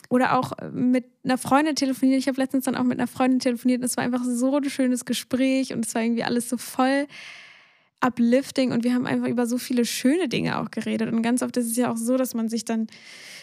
[0.09, 2.19] Oder auch mit einer Freundin telefoniert.
[2.19, 3.83] Ich habe letztens dann auch mit einer Freundin telefoniert.
[3.83, 7.05] Es war einfach so ein schönes Gespräch und es war irgendwie alles so voll
[8.01, 11.11] uplifting und wir haben einfach über so viele schöne Dinge auch geredet.
[11.11, 12.87] Und ganz oft ist es ja auch so, dass man sich dann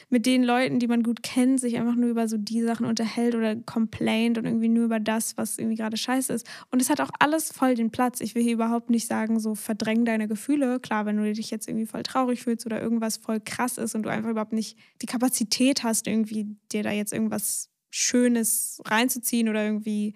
[0.09, 3.35] mit den Leuten, die man gut kennt, sich einfach nur über so die Sachen unterhält
[3.35, 6.47] oder complaint und irgendwie nur über das, was irgendwie gerade scheiße ist.
[6.71, 8.21] Und es hat auch alles voll den Platz.
[8.21, 10.79] Ich will hier überhaupt nicht sagen, so verdräng deine Gefühle.
[10.79, 14.05] Klar, wenn du dich jetzt irgendwie voll traurig fühlst oder irgendwas voll krass ist und
[14.05, 19.65] du einfach überhaupt nicht die Kapazität hast, irgendwie dir da jetzt irgendwas Schönes reinzuziehen oder
[19.65, 20.15] irgendwie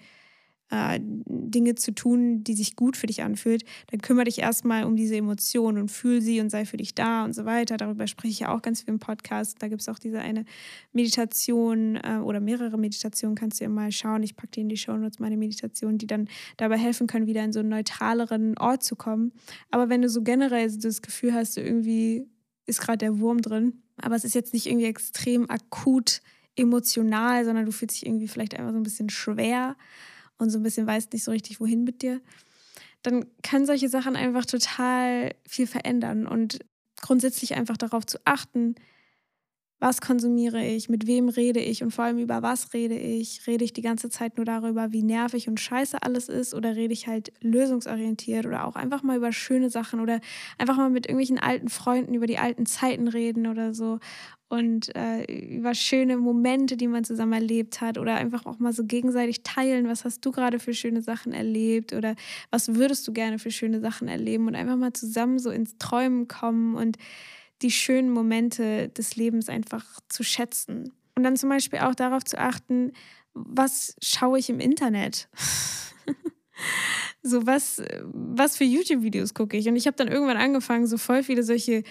[0.71, 4.97] äh, Dinge zu tun, die sich gut für dich anfühlt, dann kümmere dich erstmal um
[4.97, 7.77] diese Emotionen und fühl sie und sei für dich da und so weiter.
[7.77, 9.57] Darüber spreche ich ja auch ganz viel im Podcast.
[9.61, 10.45] Da gibt es auch diese eine
[10.93, 14.23] Meditation äh, oder mehrere Meditationen, kannst du ja mal schauen.
[14.23, 17.45] Ich packe dir in die Show Notes meine Meditation, die dann dabei helfen können, wieder
[17.45, 19.33] in so einen neutraleren Ort zu kommen.
[19.71, 22.27] Aber wenn du so generell das Gefühl hast, du irgendwie
[22.67, 26.23] ist gerade der Wurm drin, aber es ist jetzt nicht irgendwie extrem akut
[26.57, 29.77] emotional, sondern du fühlst dich irgendwie vielleicht einfach so ein bisschen schwer
[30.41, 32.21] und so ein bisschen weißt nicht so richtig, wohin mit dir,
[33.03, 36.61] dann können solche Sachen einfach total viel verändern und
[37.01, 38.75] grundsätzlich einfach darauf zu achten,
[39.81, 43.47] was konsumiere ich, mit wem rede ich und vor allem über was rede ich.
[43.47, 46.93] Rede ich die ganze Zeit nur darüber, wie nervig und scheiße alles ist oder rede
[46.93, 50.21] ich halt lösungsorientiert oder auch einfach mal über schöne Sachen oder
[50.59, 54.01] einfach mal mit irgendwelchen alten Freunden über die alten Zeiten reden oder so
[54.51, 55.23] und äh,
[55.57, 59.87] über schöne Momente, die man zusammen erlebt hat oder einfach auch mal so gegenseitig teilen,
[59.87, 62.17] was hast du gerade für schöne Sachen erlebt oder
[62.51, 66.27] was würdest du gerne für schöne Sachen erleben und einfach mal zusammen so ins Träumen
[66.27, 66.99] kommen und
[67.63, 70.93] die schönen Momente des Lebens einfach zu schätzen.
[71.15, 72.93] Und dann zum Beispiel auch darauf zu achten,
[73.35, 75.29] was schaue ich im Internet?
[77.23, 77.81] so was,
[78.13, 79.69] was für YouTube-Videos gucke ich?
[79.69, 81.85] Und ich habe dann irgendwann angefangen, so voll viele solche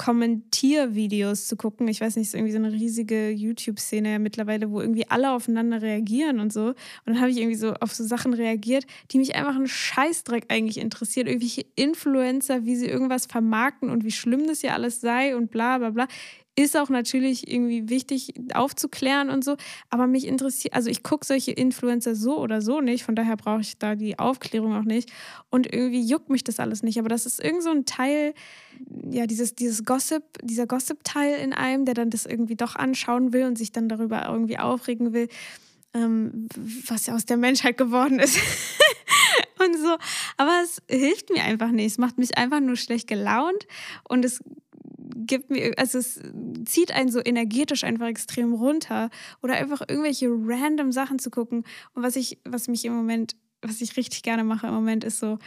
[0.00, 1.86] Kommentiervideos zu gucken.
[1.86, 5.82] Ich weiß nicht, es ist irgendwie so eine riesige YouTube-Szene mittlerweile, wo irgendwie alle aufeinander
[5.82, 6.68] reagieren und so.
[6.68, 10.46] Und dann habe ich irgendwie so auf so Sachen reagiert, die mich einfach einen Scheißdreck
[10.48, 11.28] eigentlich interessiert.
[11.28, 15.76] Irgendwelche Influencer, wie sie irgendwas vermarkten und wie schlimm das ja alles sei und bla
[15.76, 16.08] bla bla.
[16.56, 19.56] Ist auch natürlich irgendwie wichtig aufzuklären und so.
[19.88, 23.04] Aber mich interessiert, also ich gucke solche Influencer so oder so nicht.
[23.04, 25.10] Von daher brauche ich da die Aufklärung auch nicht.
[25.48, 26.98] Und irgendwie juckt mich das alles nicht.
[26.98, 28.34] Aber das ist irgend so ein Teil,
[29.10, 33.44] ja, dieses, dieses Gossip, dieser Gossip-Teil in einem, der dann das irgendwie doch anschauen will
[33.44, 35.28] und sich dann darüber irgendwie aufregen will,
[35.94, 36.48] ähm,
[36.86, 38.38] was ja aus der Menschheit geworden ist.
[39.60, 39.96] und so.
[40.36, 41.86] Aber es hilft mir einfach nicht.
[41.86, 43.66] Es macht mich einfach nur schlecht gelaunt
[44.08, 44.42] und es
[45.14, 46.20] gibt mir, also es
[46.64, 49.10] zieht einen so energetisch einfach extrem runter
[49.42, 51.64] oder einfach irgendwelche random Sachen zu gucken.
[51.94, 55.18] Und was ich, was mich im Moment, was ich richtig gerne mache im Moment, ist
[55.18, 55.38] so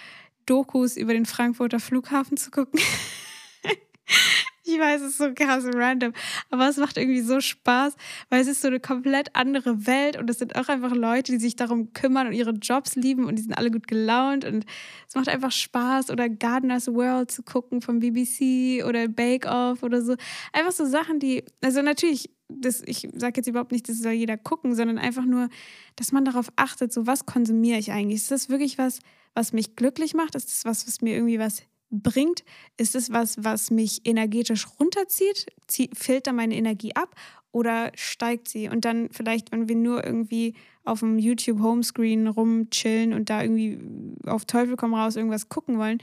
[0.45, 2.79] Dokus über den Frankfurter Flughafen zu gucken.
[4.65, 6.13] Ich weiß, es ist so krass random,
[6.49, 7.95] aber es macht irgendwie so Spaß,
[8.29, 11.37] weil es ist so eine komplett andere Welt und es sind auch einfach Leute, die
[11.37, 14.65] sich darum kümmern und ihre Jobs lieben und die sind alle gut gelaunt und
[15.05, 20.01] es macht einfach Spaß oder Gardener's World zu gucken vom BBC oder Bake Off oder
[20.01, 20.15] so.
[20.53, 24.37] Einfach so Sachen, die, also natürlich, das, ich sage jetzt überhaupt nicht, das soll jeder
[24.37, 25.49] gucken, sondern einfach nur,
[25.97, 28.21] dass man darauf achtet, so was konsumiere ich eigentlich?
[28.21, 28.99] Ist das wirklich was,
[29.33, 30.35] was mich glücklich macht?
[30.35, 32.43] Ist das was, was mir irgendwie was bringt?
[32.77, 35.47] Ist es was, was mich energetisch runterzieht?
[35.93, 37.15] Fällt da meine Energie ab
[37.51, 38.69] oder steigt sie?
[38.69, 43.79] Und dann vielleicht, wenn wir nur irgendwie auf dem YouTube Homescreen rumchillen und da irgendwie
[44.25, 45.99] auf Teufel komm raus irgendwas gucken wollen,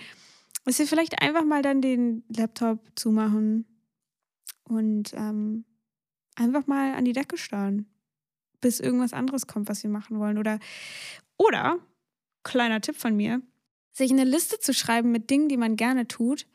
[0.66, 3.66] ist wir vielleicht einfach mal dann den Laptop zumachen
[4.64, 5.64] und ähm,
[6.37, 7.87] einfach mal an die Decke starren,
[8.61, 10.38] bis irgendwas anderes kommt, was wir machen wollen.
[10.38, 10.59] Oder,
[11.37, 11.79] oder,
[12.44, 13.42] kleiner Tipp von mir,
[13.92, 16.46] sich eine Liste zu schreiben mit Dingen, die man gerne tut,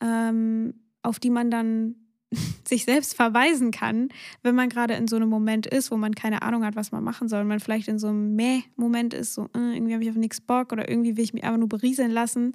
[0.00, 1.96] ähm, auf die man dann
[2.68, 4.08] sich selbst verweisen kann,
[4.42, 7.04] wenn man gerade in so einem Moment ist, wo man keine Ahnung hat, was man
[7.04, 7.44] machen soll.
[7.44, 10.72] Man vielleicht in so einem Meh-Moment ist, so äh, irgendwie habe ich auf nichts Bock
[10.72, 12.52] oder irgendwie will ich mich einfach nur berieseln lassen.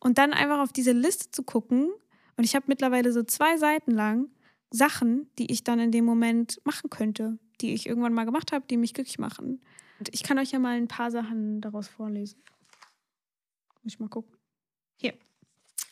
[0.00, 1.90] Und dann einfach auf diese Liste zu gucken.
[2.36, 4.28] Und ich habe mittlerweile so zwei Seiten lang
[4.70, 8.66] Sachen, die ich dann in dem Moment machen könnte, die ich irgendwann mal gemacht habe,
[8.68, 9.60] die mich glücklich machen.
[9.98, 12.38] Und ich kann euch ja mal ein paar Sachen daraus vorlesen.
[13.86, 14.36] Muss ich mal gucken.
[14.96, 15.14] Hier.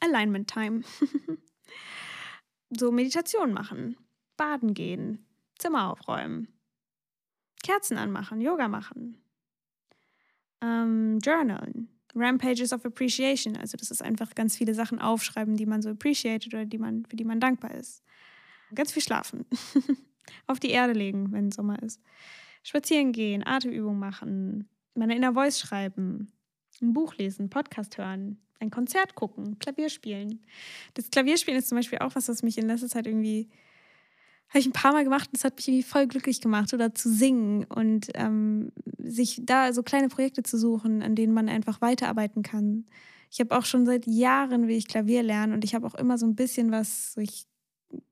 [0.00, 0.82] Alignment Time.
[2.70, 3.96] so Meditation machen,
[4.36, 5.24] baden gehen,
[5.60, 6.48] Zimmer aufräumen,
[7.62, 9.22] Kerzen anmachen, Yoga machen,
[10.60, 13.56] ähm, Journalen, Rampages of Appreciation.
[13.56, 17.06] Also das ist einfach ganz viele Sachen aufschreiben, die man so appreciated oder die man,
[17.06, 18.02] für die man dankbar ist.
[18.74, 19.46] Ganz viel schlafen.
[20.48, 22.00] Auf die Erde legen, wenn Sommer ist.
[22.64, 26.33] Spazieren gehen, Atemübungen machen, meine Inner Voice schreiben,
[26.82, 30.40] ein Buch lesen, Podcast hören, ein Konzert gucken, Klavier spielen.
[30.94, 33.48] Das Klavierspielen ist zum Beispiel auch was, was mich in letzter Zeit irgendwie,
[34.48, 36.72] habe ich ein paar Mal gemacht und das hat mich irgendwie voll glücklich gemacht.
[36.74, 41.48] Oder zu singen und ähm, sich da so kleine Projekte zu suchen, an denen man
[41.48, 42.86] einfach weiterarbeiten kann.
[43.30, 46.18] Ich habe auch schon seit Jahren will ich Klavier lernen und ich habe auch immer
[46.18, 47.46] so ein bisschen was, ich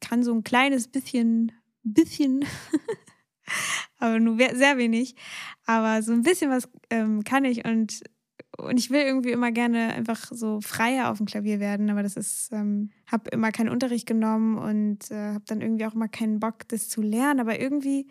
[0.00, 1.52] kann so ein kleines bisschen,
[1.84, 2.44] bisschen,
[3.98, 5.14] aber nur sehr wenig,
[5.64, 8.02] aber so ein bisschen was ähm, kann ich und
[8.62, 12.16] und ich will irgendwie immer gerne einfach so freier auf dem Klavier werden, aber das
[12.16, 16.40] ist, ähm, habe immer keinen Unterricht genommen und äh, habe dann irgendwie auch immer keinen
[16.40, 17.40] Bock, das zu lernen.
[17.40, 18.06] Aber irgendwie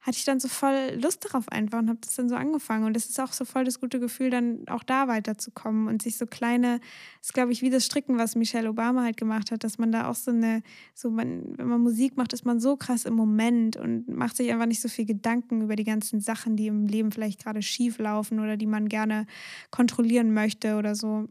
[0.00, 2.84] hatte ich dann so voll Lust darauf einfach und habe das dann so angefangen.
[2.84, 6.16] Und das ist auch so voll das gute Gefühl, dann auch da weiterzukommen und sich
[6.16, 6.80] so kleine,
[7.20, 10.08] ist glaube ich wie das Stricken, was Michelle Obama halt gemacht hat, dass man da
[10.08, 10.62] auch so eine,
[10.94, 14.52] so man, wenn man Musik macht, ist man so krass im Moment und macht sich
[14.52, 17.98] einfach nicht so viel Gedanken über die ganzen Sachen, die im Leben vielleicht gerade schief
[17.98, 19.26] laufen oder die man gerne
[19.70, 21.28] kontrollieren möchte oder so,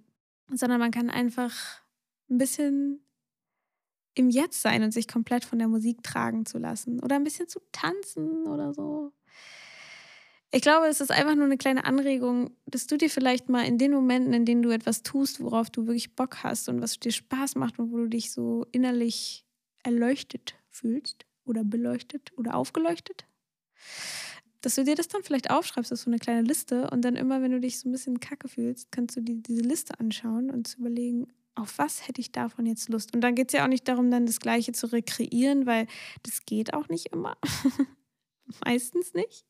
[0.52, 1.82] sondern man kann einfach
[2.30, 3.00] ein bisschen
[4.18, 7.48] im Jetzt sein und sich komplett von der Musik tragen zu lassen oder ein bisschen
[7.48, 9.12] zu tanzen oder so.
[10.50, 13.78] Ich glaube, es ist einfach nur eine kleine Anregung, dass du dir vielleicht mal in
[13.78, 17.12] den Momenten, in denen du etwas tust, worauf du wirklich Bock hast und was dir
[17.12, 19.46] Spaß macht und wo du dich so innerlich
[19.84, 23.26] erleuchtet fühlst oder beleuchtet oder aufgeleuchtet,
[24.62, 27.16] dass du dir das dann vielleicht aufschreibst, das ist so eine kleine Liste und dann
[27.16, 30.50] immer, wenn du dich so ein bisschen kacke fühlst, kannst du dir diese Liste anschauen
[30.50, 33.14] und zu überlegen, auf was hätte ich davon jetzt Lust?
[33.14, 35.88] Und dann geht es ja auch nicht darum, dann das Gleiche zu rekreieren, weil
[36.24, 37.38] das geht auch nicht immer.
[38.66, 39.46] Meistens nicht.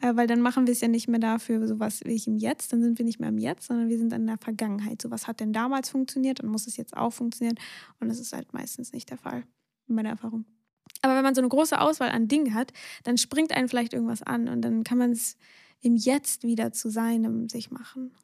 [0.00, 2.72] Äh, weil dann machen wir es ja nicht mehr dafür, sowas wie ich im Jetzt,
[2.72, 5.02] dann sind wir nicht mehr im Jetzt, sondern wir sind in der Vergangenheit.
[5.02, 7.58] So was hat denn damals funktioniert, dann muss es jetzt auch funktionieren.
[8.00, 9.44] Und das ist halt meistens nicht der Fall,
[9.88, 10.44] in meiner Erfahrung.
[11.02, 12.72] Aber wenn man so eine große Auswahl an Dingen hat,
[13.04, 15.36] dann springt einen vielleicht irgendwas an und dann kann man es
[15.80, 18.14] im Jetzt wieder zu seinem sich machen.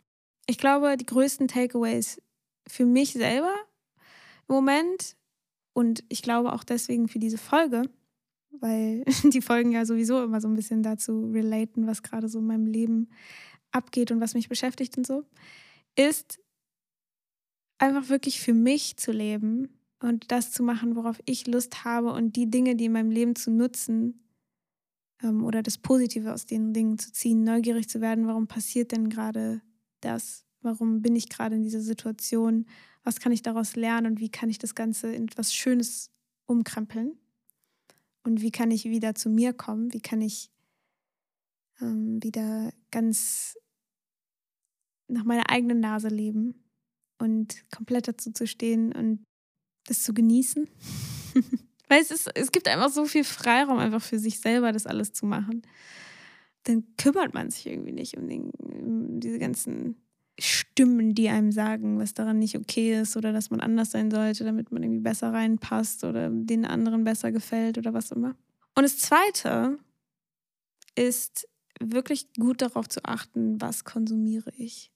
[0.46, 2.20] Ich glaube, die größten Takeaways
[2.66, 3.54] für mich selber
[4.48, 5.16] im Moment
[5.72, 7.82] und ich glaube auch deswegen für diese Folge,
[8.50, 12.46] weil die Folgen ja sowieso immer so ein bisschen dazu relaten, was gerade so in
[12.46, 13.10] meinem Leben
[13.70, 15.24] abgeht und was mich beschäftigt und so,
[15.96, 16.40] ist
[17.78, 19.68] einfach wirklich für mich zu leben
[20.00, 23.34] und das zu machen, worauf ich Lust habe und die Dinge, die in meinem Leben
[23.34, 24.22] zu nutzen
[25.22, 29.08] ähm, oder das Positive aus den Dingen zu ziehen, neugierig zu werden, warum passiert denn
[29.08, 29.62] gerade
[30.00, 30.44] das?
[30.62, 32.66] Warum bin ich gerade in dieser Situation?
[33.02, 36.10] Was kann ich daraus lernen und wie kann ich das Ganze in etwas Schönes
[36.46, 37.18] umkrempeln?
[38.22, 39.92] Und wie kann ich wieder zu mir kommen?
[39.92, 40.50] Wie kann ich
[41.80, 43.58] ähm, wieder ganz
[45.08, 46.54] nach meiner eigenen Nase leben
[47.18, 49.24] und komplett dazu zu stehen und
[49.86, 50.68] das zu genießen?
[51.88, 55.12] Weil es, ist, es gibt einfach so viel Freiraum, einfach für sich selber das alles
[55.12, 55.62] zu machen.
[56.62, 59.96] Dann kümmert man sich irgendwie nicht um, den, um diese ganzen
[60.44, 64.44] Stimmen, die einem sagen, was daran nicht okay ist oder dass man anders sein sollte,
[64.44, 68.34] damit man irgendwie besser reinpasst oder den anderen besser gefällt oder was immer.
[68.74, 69.78] Und das Zweite
[70.94, 71.48] ist
[71.80, 74.92] wirklich gut darauf zu achten, was konsumiere ich.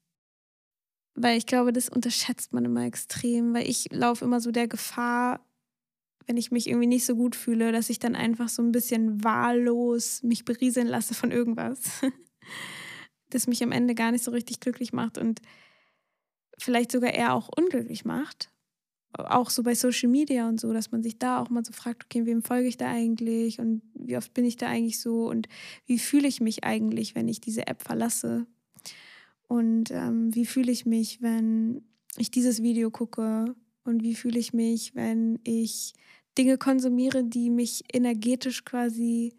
[1.14, 5.46] Weil ich glaube, das unterschätzt man immer extrem, weil ich laufe immer so der Gefahr,
[6.26, 9.22] wenn ich mich irgendwie nicht so gut fühle, dass ich dann einfach so ein bisschen
[9.24, 12.02] wahllos mich berieseln lasse von irgendwas.
[13.30, 15.40] das mich am Ende gar nicht so richtig glücklich macht und
[16.58, 18.50] vielleicht sogar eher auch unglücklich macht.
[19.12, 22.04] Auch so bei Social Media und so, dass man sich da auch mal so fragt,
[22.04, 25.48] okay, wem folge ich da eigentlich und wie oft bin ich da eigentlich so und
[25.86, 28.46] wie fühle ich mich eigentlich, wenn ich diese App verlasse
[29.48, 31.82] und ähm, wie fühle ich mich, wenn
[32.18, 35.94] ich dieses Video gucke und wie fühle ich mich, wenn ich
[36.36, 39.34] Dinge konsumiere, die mich energetisch quasi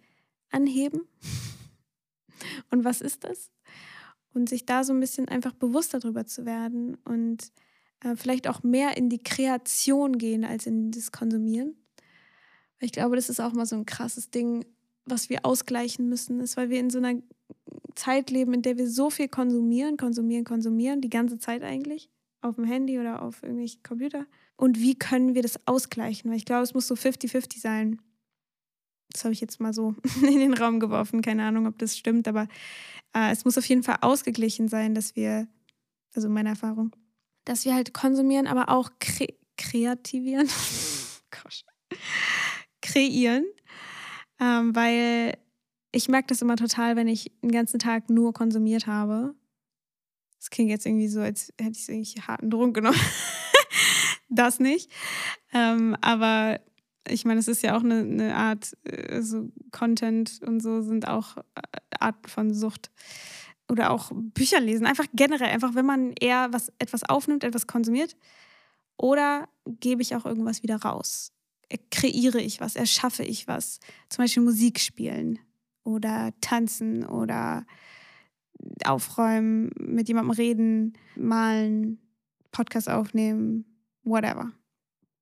[0.50, 1.02] anheben.
[2.71, 3.52] Und was ist das?
[4.38, 7.52] Und sich da so ein bisschen einfach bewusster drüber zu werden und
[8.04, 11.76] äh, vielleicht auch mehr in die Kreation gehen als in das Konsumieren.
[12.80, 14.63] Ich glaube, das ist auch mal so ein krasses Ding,
[15.06, 17.19] was wir ausgleichen müssen, ist, weil wir in so einer
[17.95, 22.10] Zeit leben, in der wir so viel konsumieren, konsumieren, konsumieren, die ganze Zeit eigentlich,
[22.41, 24.28] auf dem Handy oder auf irgendwelchen Computer.
[24.56, 26.30] Und wie können wir das ausgleichen?
[26.30, 28.00] Weil ich glaube, es muss so 50-50 sein.
[29.17, 31.23] Das habe ich jetzt mal so in den Raum geworfen.
[31.23, 32.47] Keine Ahnung, ob das stimmt, aber
[33.15, 35.47] äh, es muss auf jeden Fall ausgeglichen sein, dass wir,
[36.13, 36.95] also meine Erfahrung,
[37.43, 39.27] dass wir halt konsumieren, aber auch kre
[39.58, 40.47] kreativieren.
[41.32, 41.65] Gosh.
[42.84, 43.45] Kreieren.
[44.39, 45.36] Ähm, weil
[45.91, 49.34] ich merke das immer total, wenn ich den ganzen Tag nur konsumiert habe.
[50.38, 52.99] Das klingt jetzt irgendwie so, als hätte ich irgendwie harten Druck genommen.
[54.30, 54.91] das nicht.
[55.53, 56.60] Ähm, aber
[57.10, 61.08] ich meine, es ist ja auch eine, eine Art, äh, so Content und so sind
[61.08, 61.41] auch äh,
[62.00, 62.91] Arten von Sucht.
[63.70, 68.15] Oder auch Bücher lesen, einfach generell, einfach wenn man eher was, etwas aufnimmt, etwas konsumiert.
[68.98, 71.34] Oder gebe ich auch irgendwas wieder raus?
[71.91, 73.80] Kreiere ich was, erschaffe ich was?
[74.08, 75.39] Zum Beispiel Musik spielen
[75.84, 77.65] oder tanzen oder
[78.86, 82.00] aufräumen, mit jemandem reden, malen,
[82.52, 83.65] Podcast aufnehmen,
[84.04, 84.52] whatever.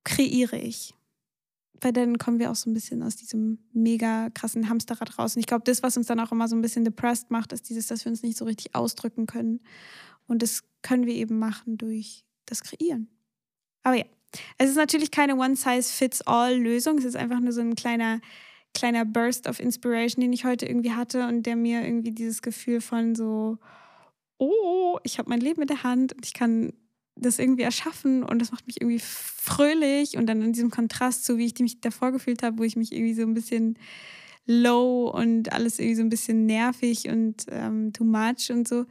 [0.04, 0.94] Kreiere ich
[1.82, 5.36] weil dann kommen wir auch so ein bisschen aus diesem mega krassen Hamsterrad raus.
[5.36, 7.70] Und ich glaube, das, was uns dann auch immer so ein bisschen depressed macht, ist
[7.70, 9.62] dieses, dass wir uns nicht so richtig ausdrücken können.
[10.28, 13.10] Und das können wir eben machen durch das Kreieren.
[13.84, 14.06] Aber ja,
[14.58, 16.98] es ist natürlich keine One-Size-Fits-All-Lösung.
[16.98, 18.20] Es ist einfach nur so ein kleiner
[18.76, 22.82] kleiner Burst of Inspiration, den ich heute irgendwie hatte und der mir irgendwie dieses Gefühl
[22.82, 23.58] von so,
[24.38, 26.74] oh, ich habe mein Leben in der Hand und ich kann
[27.16, 31.38] das irgendwie erschaffen und das macht mich irgendwie fröhlich und dann in diesem Kontrast zu,
[31.38, 33.78] wie ich mich davor gefühlt habe, wo ich mich irgendwie so ein bisschen
[34.46, 38.86] low und alles irgendwie so ein bisschen nervig und ähm, too much und so.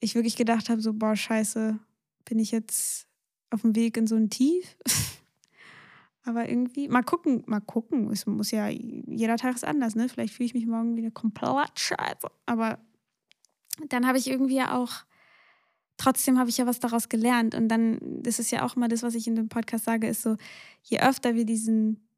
[0.00, 1.78] Ich wirklich gedacht habe, so, boah, scheiße,
[2.24, 3.06] bin ich jetzt
[3.50, 4.76] auf dem Weg in so ein Tief?
[6.24, 8.10] Aber irgendwie, mal gucken, mal gucken.
[8.10, 10.08] Es muss ja, jeder Tag ist anders, ne?
[10.08, 12.26] Vielleicht fühle ich mich morgen wieder komplett scheiße.
[12.46, 12.80] Aber
[13.88, 15.04] dann habe ich irgendwie ja auch,
[15.96, 17.54] trotzdem habe ich ja was daraus gelernt.
[17.54, 20.22] Und dann, das ist ja auch mal das, was ich in dem Podcast sage, ist
[20.22, 20.36] so,
[20.82, 22.08] je öfter wir diesen,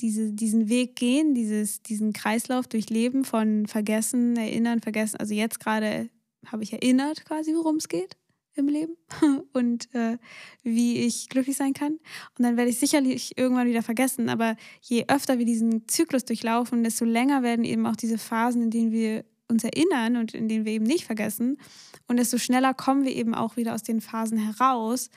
[0.00, 5.18] diese, diesen Weg gehen, dieses, diesen Kreislauf durchleben von vergessen, erinnern, vergessen.
[5.18, 6.10] Also jetzt gerade
[6.46, 8.16] habe ich erinnert quasi, worum es geht
[8.54, 8.96] im Leben
[9.52, 10.18] und äh,
[10.62, 11.92] wie ich glücklich sein kann.
[12.36, 14.28] Und dann werde ich sicherlich irgendwann wieder vergessen.
[14.28, 18.70] Aber je öfter wir diesen Zyklus durchlaufen, desto länger werden eben auch diese Phasen, in
[18.70, 21.58] denen wir uns erinnern und in denen wir eben nicht vergessen.
[22.06, 25.10] Und desto schneller kommen wir eben auch wieder aus den Phasen heraus,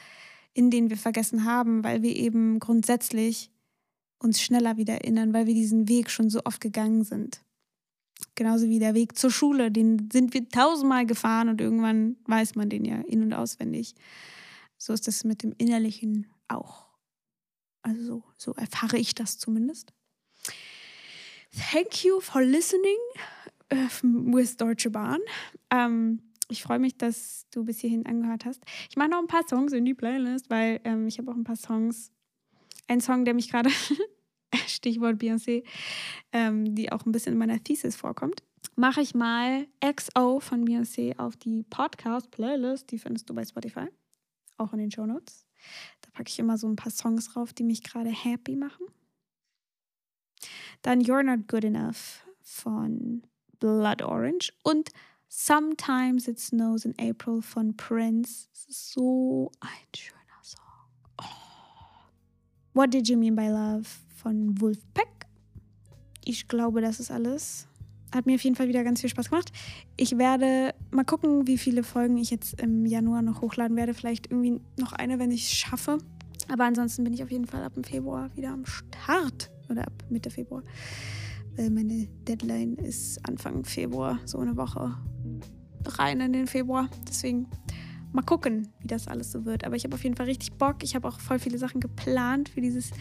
[0.53, 3.51] in denen wir vergessen haben, weil wir eben grundsätzlich
[4.19, 7.41] uns schneller wieder erinnern, weil wir diesen Weg schon so oft gegangen sind.
[8.35, 12.69] Genauso wie der Weg zur Schule, den sind wir tausendmal gefahren und irgendwann weiß man
[12.69, 13.95] den ja in- und auswendig.
[14.77, 16.87] So ist das mit dem Innerlichen auch.
[17.81, 19.91] Also so, so erfahre ich das zumindest.
[21.71, 22.97] Thank you for listening
[23.73, 25.19] uh, with Deutsche Bahn.
[25.69, 28.61] Ähm, ich freue mich, dass du bis hierhin angehört hast.
[28.89, 31.45] Ich mache noch ein paar Songs in die Playlist, weil ähm, ich habe auch ein
[31.45, 32.11] paar Songs.
[32.87, 33.69] Ein Song, der mich gerade
[34.67, 35.63] Stichwort Beyoncé,
[36.33, 38.43] ähm, die auch ein bisschen in meiner Thesis vorkommt,
[38.75, 42.91] mache ich mal XO von Beyoncé auf die Podcast-Playlist.
[42.91, 43.87] Die findest du bei Spotify,
[44.57, 45.45] auch in den Show Notes.
[46.01, 48.87] Da packe ich immer so ein paar Songs drauf, die mich gerade happy machen.
[50.81, 53.23] Dann You're Not Good Enough von
[53.61, 54.89] Blood Orange und
[55.29, 58.49] Sometimes It Snows in April von Prince.
[58.67, 60.59] So ein schöner Song.
[61.21, 61.23] Oh.
[62.73, 65.27] What Did You Mean by Love von Wolfpack.
[66.25, 67.67] Ich glaube, das ist alles.
[68.13, 69.53] Hat mir auf jeden Fall wieder ganz viel Spaß gemacht.
[69.95, 73.93] Ich werde mal gucken, wie viele Folgen ich jetzt im Januar noch hochladen werde.
[73.93, 75.99] Vielleicht irgendwie noch eine, wenn ich es schaffe.
[76.49, 79.49] Aber ansonsten bin ich auf jeden Fall ab dem Februar wieder am Start.
[79.69, 80.63] Oder ab Mitte Februar.
[81.55, 84.95] Weil meine Deadline ist Anfang Februar, so eine Woche
[85.85, 86.89] rein in den Februar.
[87.07, 87.47] Deswegen
[88.13, 89.63] mal gucken, wie das alles so wird.
[89.65, 90.83] Aber ich habe auf jeden Fall richtig Bock.
[90.83, 92.91] Ich habe auch voll viele Sachen geplant für dieses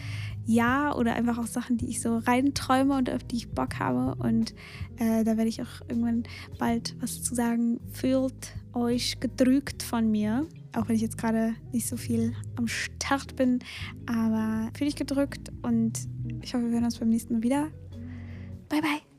[0.45, 4.15] Jahr oder einfach auch Sachen, die ich so reinträume und auf die ich Bock habe.
[4.15, 4.53] Und
[4.97, 6.23] äh, da werde ich auch irgendwann
[6.57, 7.79] bald was zu sagen.
[7.91, 10.47] Fühlt euch gedrückt von mir.
[10.75, 13.59] Auch wenn ich jetzt gerade nicht so viel am Start bin.
[14.05, 16.07] Aber fühle ich gedrückt und
[16.41, 17.67] ich hoffe, wir hören uns beim nächsten Mal wieder.
[18.71, 19.10] 拜拜。